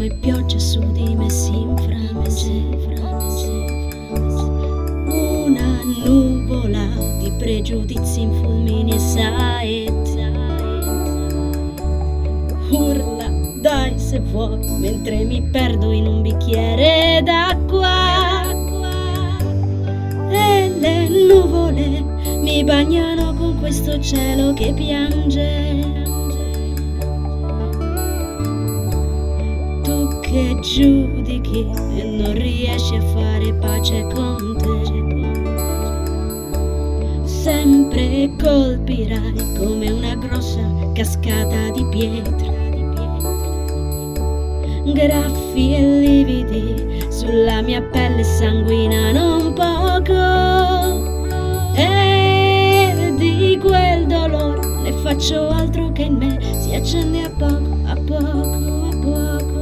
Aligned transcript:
come 0.00 0.14
pioggia 0.14 0.58
su 0.58 0.80
di 0.92 1.14
me 1.14 1.28
si 1.28 1.60
infrange. 1.60 2.50
Una 5.04 5.82
nuvola 6.06 6.86
di 7.18 7.30
pregiudizi 7.36 8.22
in 8.22 8.32
fulmini 8.32 8.92
e 8.92 8.98
saetta. 8.98 10.30
Urla, 12.70 13.28
dai 13.60 13.98
se 13.98 14.20
vuoi, 14.20 14.58
mentre 14.78 15.22
mi 15.24 15.42
perdo 15.42 15.92
in 15.92 16.06
un 16.06 16.22
bicchiere 16.22 17.20
d'acqua. 17.22 18.48
E 20.30 20.72
le 20.78 21.08
nuvole 21.08 22.04
mi 22.38 22.64
bagnano 22.64 23.34
con 23.34 23.58
questo 23.58 24.00
cielo 24.00 24.54
che 24.54 24.72
piange. 24.72 25.99
Che 30.30 30.56
giudichi 30.60 31.66
e 31.96 32.04
non 32.04 32.32
riesci 32.34 32.94
a 32.94 33.00
fare 33.00 33.52
pace 33.54 34.06
con 34.14 34.56
te. 34.58 34.78
Sempre 37.24 38.30
colpirai 38.40 39.34
come 39.58 39.90
una 39.90 40.14
grossa 40.14 40.60
cascata 40.94 41.70
di 41.70 41.84
pietre. 41.90 42.58
Graffi 44.94 45.74
e 45.74 45.98
lividi 45.98 47.10
sulla 47.10 47.60
mia 47.62 47.82
pelle 47.82 48.22
sanguinano 48.22 49.36
un 49.36 49.52
poco. 49.52 50.14
E 51.74 53.14
di 53.18 53.58
quel 53.60 54.06
dolore 54.06 54.64
ne 54.82 54.92
faccio 54.92 55.48
altro 55.48 55.90
che 55.90 56.02
in 56.02 56.14
me 56.14 56.38
si 56.60 56.72
accende 56.72 57.24
a 57.24 57.30
poco, 57.30 57.78
a 57.86 57.96
poco, 57.96 58.84
a 58.84 58.96
poco. 59.00 59.59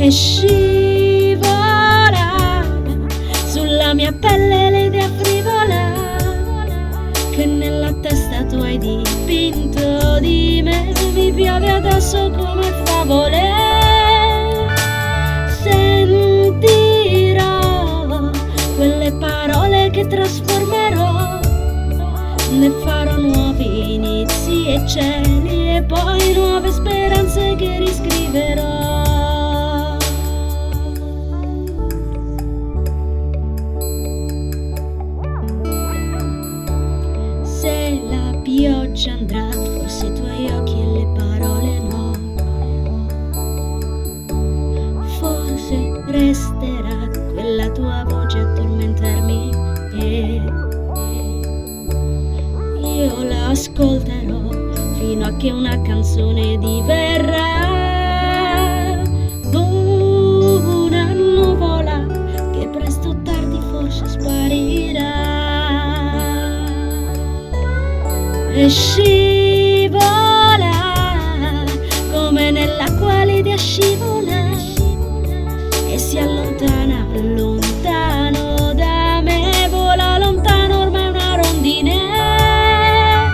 E 0.00 0.12
scivola 0.12 1.50
sulla 3.48 3.94
mia 3.94 4.12
pelle 4.12 4.70
l'idea 4.70 5.10
frivola 5.18 5.92
che 7.32 7.44
nella 7.44 7.92
testa 7.94 8.44
tu 8.44 8.60
hai 8.60 8.78
dipinto 8.78 10.20
di 10.20 10.60
me. 10.62 10.92
Mi 11.12 11.32
piove 11.32 11.68
addosso 11.68 12.30
come 12.30 12.62
favole. 12.84 13.42
Sentirò 15.64 17.50
quelle 18.76 19.12
parole 19.18 19.90
che 19.90 20.06
trasformerò. 20.06 21.40
Ne 22.52 22.70
farò 22.84 23.16
nuovi 23.16 23.94
inizi 23.96 24.68
e 24.68 24.86
cieli 24.86 25.74
e 25.76 25.82
poi 25.82 26.34
nuove 26.34 26.70
speranze 26.70 27.56
che 27.56 27.78
riscriverò. 27.78 28.77
Pioggia 38.98 39.12
andrà, 39.12 39.48
forse 39.52 40.06
i 40.06 40.12
tuoi 40.12 40.50
occhi 40.50 40.80
e 40.80 40.86
le 40.86 41.06
parole 41.14 41.78
no. 41.78 42.12
Forse 45.20 46.02
resterà 46.06 47.08
quella 47.32 47.70
tua 47.70 48.04
voce 48.08 48.38
a 48.40 48.52
tormentarmi 48.54 49.50
e 50.00 50.42
io 52.82 53.22
la 53.22 53.48
ascolterò 53.50 54.50
fino 54.94 55.26
a 55.26 55.36
che 55.36 55.52
una 55.52 55.80
canzone 55.82 56.58
diverrà 56.58 57.76
una 59.52 61.12
nuvola 61.12 62.04
che 62.52 62.68
presto 62.68 63.10
o 63.10 63.16
tardi 63.22 63.60
forse 63.70 64.06
sparirà 64.06 64.67
e 68.60 68.68
scivola 68.68 69.94
come 72.10 72.50
nell'acqua 72.50 73.22
l'idea 73.22 73.56
scivola 73.56 74.50
e 75.86 75.96
si 75.96 76.18
allontana 76.18 77.06
lontano 77.22 78.74
da 78.74 79.20
me 79.22 79.68
vola 79.70 80.18
lontano 80.18 80.80
ormai 80.80 81.08
una 81.08 81.36
rondine. 81.36 83.30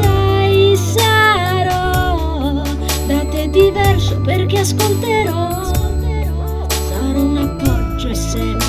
Sai 0.00 0.76
sarò 0.76 2.62
da 3.06 3.24
te 3.30 3.50
diverso 3.50 4.18
perché 4.22 4.60
ascolterò. 4.60 5.64
Sarò 6.88 7.20
un 7.20 7.36
appoggio 7.36 8.08
e 8.08 8.14
sempre 8.14 8.61